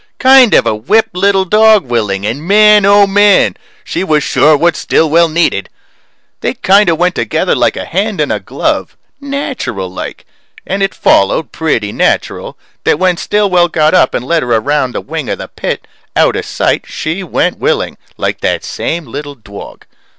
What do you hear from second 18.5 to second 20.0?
same little dog.